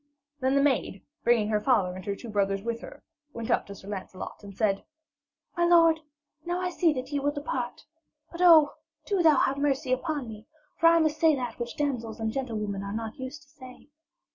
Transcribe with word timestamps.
Then 0.39 0.55
the 0.55 0.63
maid, 0.63 1.03
bringing 1.23 1.49
her 1.49 1.59
father 1.61 1.95
and 1.95 2.03
her 2.05 2.15
two 2.15 2.29
brothers 2.31 2.63
with 2.63 2.81
her, 2.81 3.03
went 3.33 3.51
up 3.51 3.67
to 3.67 3.75
Sir 3.75 3.87
Lancelot 3.87 4.43
and 4.43 4.57
said: 4.57 4.83
'My 5.55 5.63
lord, 5.65 5.99
now 6.43 6.59
I 6.59 6.71
see 6.71 6.91
that 6.93 7.11
ye 7.11 7.19
will 7.19 7.29
depart. 7.29 7.85
But 8.31 8.41
oh, 8.41 8.71
do 9.05 9.21
thou 9.21 9.37
have 9.37 9.59
mercy 9.59 9.93
upon 9.93 10.27
me, 10.27 10.47
for 10.79 10.87
I 10.87 10.97
must 10.97 11.19
say 11.19 11.35
that 11.35 11.59
which 11.59 11.77
damsels 11.77 12.19
and 12.19 12.31
gentlewomen 12.31 12.81
are 12.81 12.93
not 12.95 13.19
used 13.19 13.43
to 13.43 13.49
say.' 13.49 13.89